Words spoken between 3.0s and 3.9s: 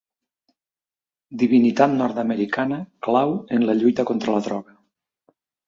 clau en la